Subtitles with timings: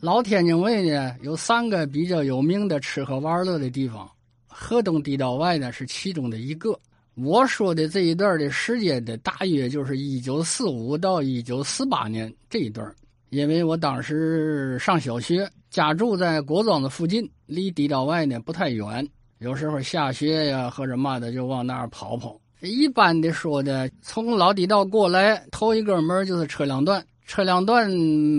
[0.00, 4.08] 老天津卫呢有三个比较有名的吃喝玩乐的地方，
[4.46, 6.78] 河东地道外呢是其中的一个。
[7.16, 12.94] 我说的这一段的时间呢，大约就是一九四五到一九四八年这一段，
[13.30, 19.04] 因为我当时上小学，家住在郭庄子附近，离地道外呢不太远，
[19.40, 22.40] 有时候下学呀或者嘛的就往那儿跑跑。
[22.60, 27.04] 一般的说的，从老地道过来，头一个门就是车辆段。
[27.28, 27.86] 车辆段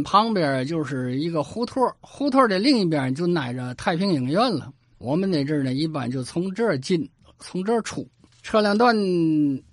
[0.02, 4.74] 旁边就是一个胡同，胡同的另一边就挨着太平影院了。
[4.98, 7.08] 我们那阵儿呢，一般就从这儿进，
[7.38, 8.06] 从这儿出。
[8.42, 8.98] 车辆段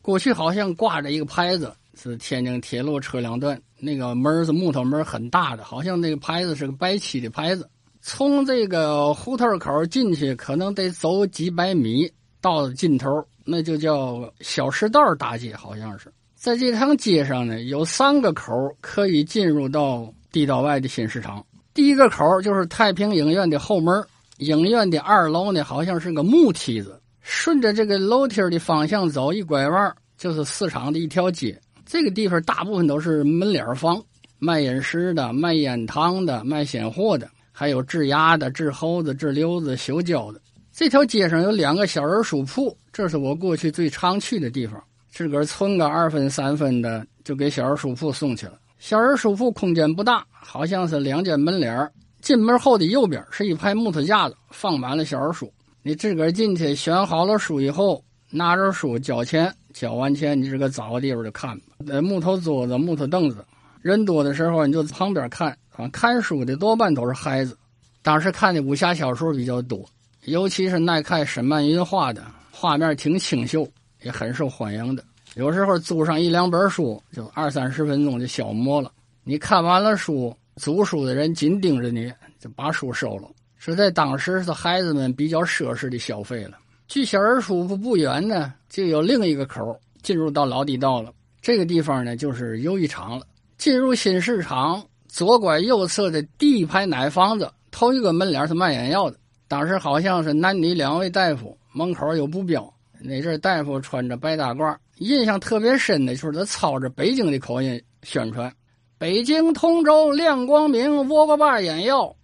[0.02, 7.66] 过去好像挂着一个牌子，是天津铁路车辆段，那个门是木头门，很大的，好像那个牌子是个白漆的牌子。
[8.02, 12.06] 从这个胡同口进去，可能得走几百米
[12.42, 13.08] 到尽头，
[13.46, 16.12] 那就叫小石道大街，好像是。
[16.46, 21.44] 在这趟街上呢，有三个口可以进入到地道外的新市场。
[21.74, 24.00] 第一个口就是太平影院的后门，
[24.38, 31.60] 影院的二楼呢好像是个木梯子，顺着这个楼梯的方向走，一拐弯就是市场的一条街。
[31.84, 34.00] 这个地方大部分都是门脸房，
[34.38, 40.40] 卖饮食的、卖烟糖的、卖鲜货的，还有治牙的、治猴子、治瘤子、修胶的。
[40.72, 44.80] 这条街上有两个小人书铺，这是我过去最常去的地方。
[45.16, 48.58] 自个儿存个二分三分的，就给小人书铺送去了。
[48.78, 55.50] 小人书铺空间不大，好像是两间门脸进门后的右边是一排木头架子，放满了小人书。
[55.82, 61.58] 你自个儿进去选好了书以后，拿着书交钱，交完钱你自个找个地方就看。
[62.04, 63.42] 木头桌子、木头凳子，
[63.80, 65.48] 人多的时候你就旁边看。
[65.76, 67.56] 啊，看书的多半都是孩子。
[68.02, 69.82] 当时看的武侠小说比较多，
[70.26, 73.66] 尤其是耐看沈曼云画的，画面挺清秀。
[74.06, 75.02] 也很受欢迎的，
[75.34, 78.92] 有时候租上一两本书，就二三十分钟就消磨了。
[79.24, 83.28] 你看完了书，租书的人紧盯着你，就把书收了。
[83.56, 86.56] 是在当时是孩子们比较奢侈的消费了。
[86.86, 91.12] 距小人书铺不远呢，就有另一个口进入到老地道了。
[91.42, 93.26] 这个地方呢，就是游艺场了。
[93.58, 99.18] 进入新市场，左拐右侧的第一排奶房子，头一个门脸是卖眼药的。
[99.48, 102.72] 当时好像是男女两位大夫，门口有布标。
[103.00, 108.52] 那阵大夫穿着白大褂，印象特别深的就是他操着北京的口音宣传
[108.98, 112.14] ：“北京通州亮光明窝瓜把眼药。”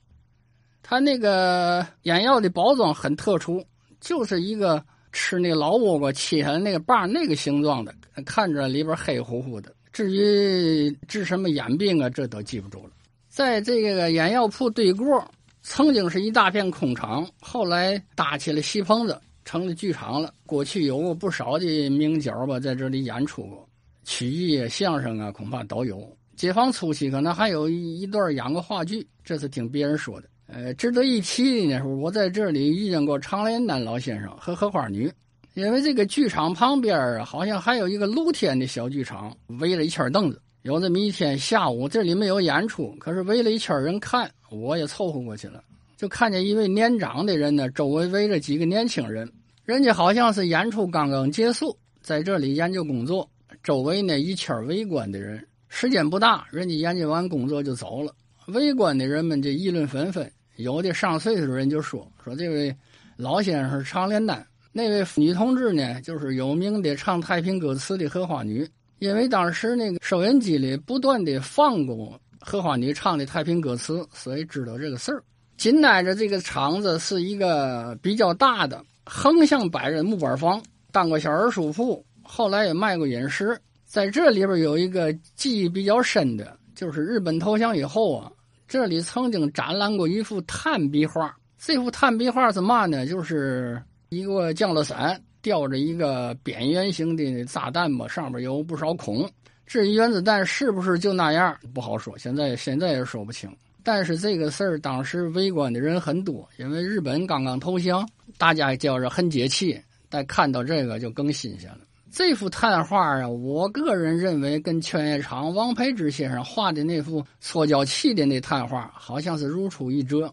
[0.83, 3.65] 他那个眼药的包装很特殊，
[4.01, 7.95] 就是一个吃那老窝瓜切下来那个把那个形状的，
[8.27, 9.73] 看着里边黑乎乎的。
[9.93, 12.91] 至于治什么眼病啊，这都记不住了。
[13.29, 15.25] 在这个眼药铺对过，
[15.63, 19.19] 曾经是一大片空场，后来搭起了戏棚子。
[19.53, 20.33] 成了剧场了。
[20.47, 23.69] 过去有过不少的名角吧，在这里演出过
[24.03, 26.11] 曲艺、相声啊，恐怕都有。
[26.37, 30.29] 解放初期可能还有一段演过话剧，这是听别人说的。
[30.47, 35.13] 呃，值得一提的呢，我在这里遇见过常连丹老先生和荷花女。
[35.53, 40.41] 因为这个剧场旁边啊，好像还有一个露天的小剧场，围了一圈凳子。
[40.63, 45.63] 有这么一天下午，这里没有演出，可是围了一圈人看，我也凑合过去了。
[45.95, 49.31] 就看见一位年长的人呢，周围围着几个年轻人，
[49.65, 53.31] 人家好像是演出刚刚结束，在这里研究工作。
[53.63, 58.13] 周围呢一圈围观的人，时间不大，人家研究完工作就走了。
[58.47, 62.77] 围观的人们就议论纷纷，有的上岁数人就说：“说这位
[63.17, 68.69] 老先生是常连丹，那位女同志呢，就是有名的唱太平歌词的荷花女。
[68.99, 75.23] 因为当时那个收音机里不断的放过荷花女唱的太平歌词，所以知道这个事儿。”
[75.57, 83.59] 紧挨着这个厂子是一个比较大的横向摆着木板房，当过小儿书铺，后来也卖过饮食。
[83.85, 88.33] 在这里边有一个记忆比较深的，就是日本投降以后啊，
[88.67, 91.35] 这里曾经展览过一幅炭笔画。
[91.59, 93.07] 这幅炭笔画是嘛呢？
[93.07, 99.29] 就是一个降落伞吊着一个扁圆形的炸弹吧，上面有不少孔。
[99.67, 103.49] 至于原子弹是不是就那样，不好说，现在现在也说不清。
[103.85, 108.09] 但是这个事儿当时围观的人很多，因为日本刚刚投降，
[108.39, 109.81] 大家觉着很解气。
[110.15, 111.79] 但看到这个就更新鲜了。
[112.11, 120.31] 这幅炭画啊，我个人认为跟劝业场王培之先生画的那幅搓脚器的那炭画好像是如出一辙。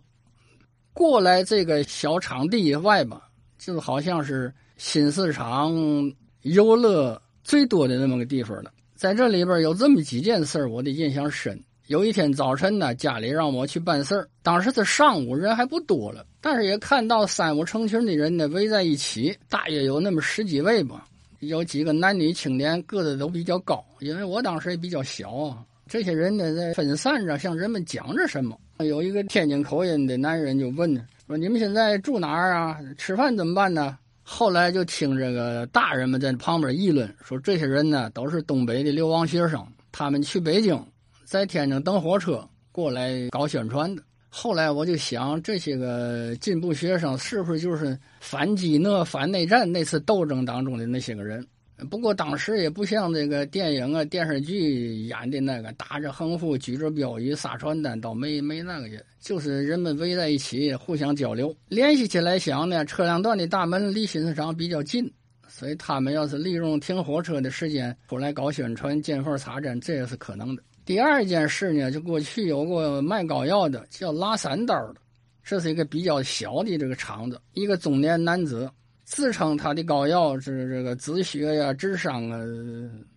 [0.91, 5.73] 过来这个小场地以外吧，就好像是新市场
[6.41, 8.73] 游乐最多的那么个地方了。
[8.95, 11.57] 在这里边有这么几件事我的印象深。
[11.89, 14.29] 有一天早晨呢，家里让我去办事儿。
[14.43, 21.03] 当时是上午，人还不多了，但是也看到三五成群的人呢围在一起，大约有那么十几位吧。
[21.39, 25.65] 有几个男女青年，个子都比较高，因为我当时也比较小啊。
[25.87, 28.55] 这些人呢在分散着向人们讲着什么。
[28.85, 30.93] 有一个天津口音的男人就问
[31.25, 32.77] 说：“你们现在住哪儿啊？
[32.99, 40.79] 吃饭怎么办呢？”后来就听这个大人们在旁边议论说：“这些人呢，都是东北的流亡学生，他们去北京，
[41.29, 51.45] 在天津等火车过来搞宣传的。”后来我就想，这些个进步学生是不是就是反饥饿、反内战那次斗争当中的那些个人？
[51.87, 61.55] 不过当时也不像这个电影啊、电视剧演的那个打着横幅、举着标语、撒传单，倒没没那个去，就是人们围在一起互相交流。
[61.67, 65.07] 联系起来想呢，车辆段的大门离新市场比较近，
[65.47, 70.61] 所以他们要是利用停火车的时间出来搞宣传、见缝插针，这也是可能的。
[70.89, 74.95] 第二件事呢，就过去有过卖膏药的，叫拉三刀的，
[75.43, 77.39] 这是一个比较小的这个厂子。
[77.53, 78.67] 一个中年男子
[79.03, 82.39] 自称他的膏药是这个止血呀、治伤啊，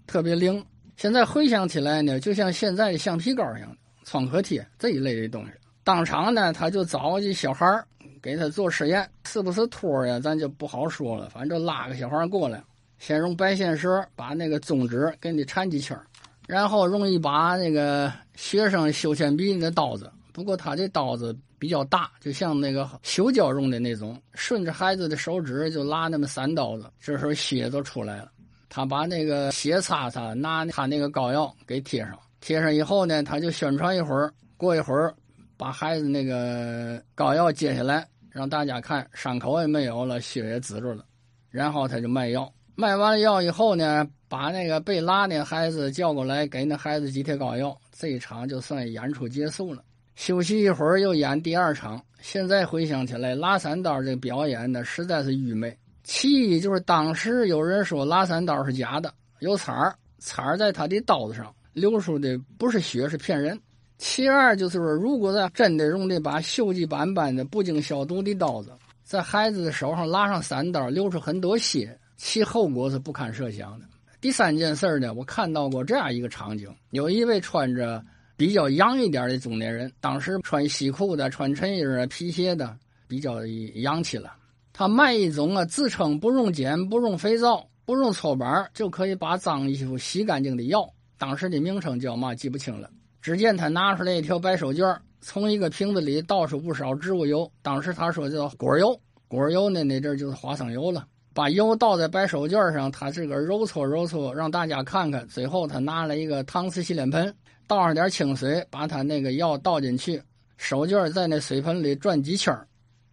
[0.06, 0.62] 特别灵。
[0.98, 5.52] 现在回想起来呢，就像现在的橡皮膏一样，创可贴这一类的东西。
[5.82, 7.82] 当场呢，他就找一小孩
[8.20, 10.20] 给他做实验，是不是托呀？
[10.20, 11.30] 咱就不好说了。
[11.30, 12.62] 反正拉个小孩过来，
[12.98, 15.98] 先用白线绳把那个中指给你缠几圈
[16.46, 28.30] 然后用一把那个学生修铅笔的刀子，不过他这刀子比较大，就像那个修胶用的那种，顺着孩子的手指就拉那么三刀子，这时候血都出来了。
[28.68, 35.14] 他把那个血擦擦，拿他那个膏药给贴上，贴上以后呢，他就宣传一会儿，过一会儿
[35.56, 41.04] 把孩子那个膏药揭下来，让大家看伤口也没有了，血也止住了，
[41.50, 42.50] 然后他就卖药。
[42.74, 47.76] 卖完了药以后呢，把那个被拉的孩子叫过来，给那孩子几贴膏药。
[47.92, 49.82] 这一场就算演出结束了。
[50.14, 52.02] 休息一会儿，又演第二场。
[52.20, 55.76] 现在回想起来，拉三刀这表演呢，实在是愚昧。
[56.02, 63.58] 其一就是当时有人说拉三刀是假的，有刺儿，刺儿在他的刀子上流出的不是血，是骗人。
[63.98, 68.72] 其二就是说，如果在真的用这把锈迹斑斑的、不经消毒的刀子，
[69.04, 71.96] 在孩子的手上拉上三刀，流出很多血。
[72.16, 73.86] 其后果是不堪设想的。
[74.20, 78.04] 第三件事呢，我看到过这样一个场景：有一位穿着
[78.36, 82.76] 比较洋一点的中年人，当时穿西裤的、穿衬衣啊、皮鞋的，
[83.08, 84.32] 比较洋气了。
[84.72, 90.88] 他卖一种啊，自称不用碱、不用肥皂、不用搓板就可以把脏衣服洗干净的药。
[91.18, 92.88] 当时的名称叫嘛记不清了。
[93.20, 97.50] 只见他拿出来一条白手绢从一个瓶子里倒出不少植物油。
[97.60, 98.98] 当时他说叫果油，
[99.28, 101.06] 果油呢那阵就是花生油了。
[101.34, 105.26] 把油倒在白手绢上，他自个揉搓揉搓，让大家看看。
[105.28, 107.34] 最后，他拿了一个搪瓷洗脸盆，
[107.66, 110.22] 倒上点清水，把他那个药倒进去，
[110.56, 112.54] 手绢在那水盆里转几圈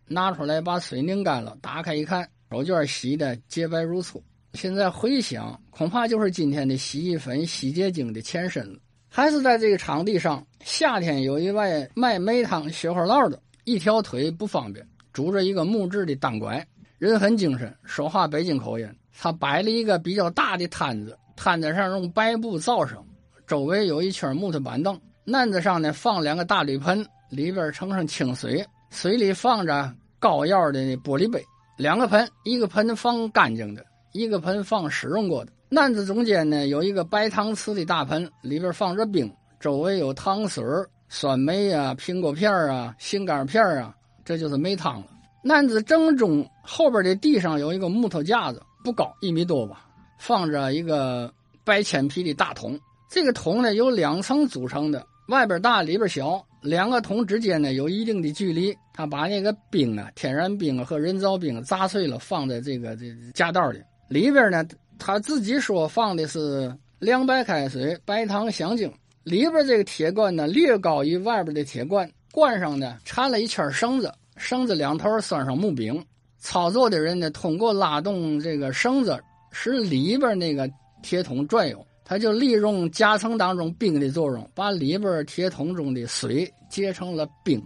[0.07, 4.21] 拿出来把水拧干了，打开一看，手绢洗的洁白如初。
[4.53, 8.79] 现在回想，恐怕就是今天的洗衣粉、洗洁精的前身了。
[9.07, 16.65] 还是在这个场地上，夏天有一位卖梅汤、雪花酪的，一条腿不方便，拄着一个木质的单拐。
[16.99, 18.85] 人很精神，说话北京口音。
[19.17, 23.01] 他摆了一个比较大的摊子，摊子上用白布罩上，
[23.47, 24.99] 周围有一圈木头板凳。
[25.31, 31.41] 案子上呢放两个大铝盆，里边盛上清水，水里放着膏药的玻璃杯。
[31.77, 35.53] 两个盆，一个盆放干净的，一个盆放使用过的。
[35.79, 40.61] 案子中间呢有一个白搪瓷的大盆，里边放着冰，周围有糖水、
[41.07, 45.07] 酸梅啊、苹果片啊、杏干片啊，这就是梅汤了。
[45.41, 49.85] 男子正中后边的地上有一个木头架子，不高，一米多吧，
[50.19, 52.77] 放着一个白铅皮的大桶。
[53.09, 56.45] 这个桶呢由两层组成的，外边大，里边小。
[56.61, 58.75] 两个桶之间呢有一定的距离。
[58.93, 63.81] 他把那个冰啊，天然冰和人造冰砸碎了，放在这个这夹道里。
[64.09, 64.65] 里边呢，
[64.97, 68.91] 他自己说放的是凉白开水、白糖、香精。
[69.23, 74.13] 里边这个铁罐呢略高于外边的铁罐，罐上呢缠了一圈绳子。
[74.39, 76.01] 绳子两头拴上木柄，
[76.37, 80.67] 操作的人呢，通过拉动这个绳子，使里边那个
[81.03, 87.61] 铁桶转悠，他就利用夹层当中冰的作用，把里边铁桶中的水结成了冰。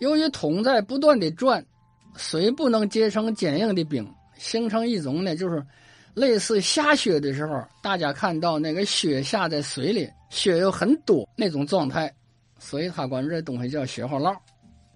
[0.00, 1.62] 由于桶在不断的转，
[2.16, 5.62] 水不能结成坚硬的冰，形成一种呢，就是
[6.14, 12.10] 类似下雪的时候，大家看到那个雪下在水里，雪有很多那种状态，
[12.58, 14.34] 所以他管这东西叫雪花酪。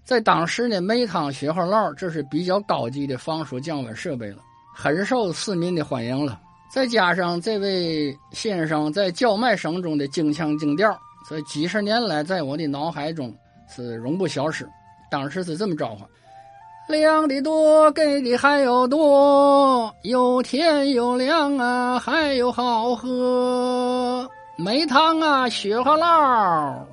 [0.04, 4.38] 在当时呢，梅汤雪花酪这是比较高级的防暑降温设备了，
[4.74, 6.40] 很受市民的欢迎了。
[6.74, 10.90] 再加上这位先生在叫卖声中的京腔京调，
[11.28, 13.32] 所以几十年来在我的脑海中
[13.68, 14.68] 是永不消失。
[15.10, 16.08] 当时是这么召唤：
[16.88, 26.84] 量的多，给的还有多，又甜又凉啊，还有好喝，梅汤啊，雪花酪。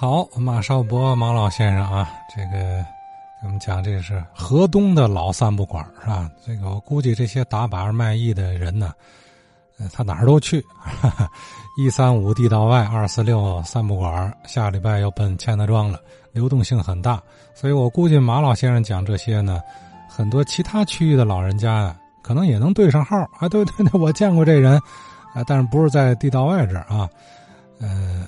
[0.00, 2.82] 好，马少博马老先生啊，这个
[3.42, 6.30] 我们讲这是河东的老三步馆是吧？
[6.42, 8.94] 这个我估计这些打把卖艺的人呢，
[9.92, 10.64] 他哪儿都去，
[11.76, 16.00] 一三五地道外，二四六三步馆，下礼拜又奔钱德庄了，
[16.32, 17.22] 流动性很大，
[17.54, 19.60] 所以我估计马老先生讲这些呢，
[20.08, 23.46] 很多其他区域的老人家呀，可能也能对上号啊。
[23.50, 24.80] 对对对，我见过这人，
[25.34, 27.06] 啊，但是不是在地道外这儿啊，
[27.78, 28.26] 呃。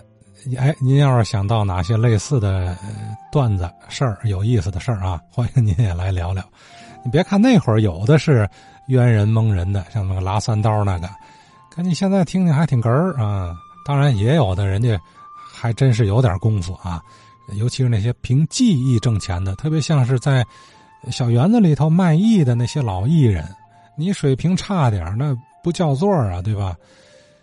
[0.59, 2.77] 哎，您要是想到哪些类似的
[3.31, 6.43] 段子、事儿、有意思的事儿啊，欢迎您也来聊聊。
[7.05, 8.49] 你别看那会儿有的是
[8.89, 11.09] 冤人蒙人的，像那个拉三刀那个，
[11.71, 13.55] 可你现在听听还挺哏儿啊。
[13.85, 15.01] 当然也有的人家
[15.35, 17.01] 还真是有点功夫啊，
[17.55, 20.45] 尤其是那些凭技艺挣钱的，特别像是在
[21.11, 23.45] 小园子里头卖艺的那些老艺人，
[23.97, 26.75] 你水平差点那不叫座啊，对吧？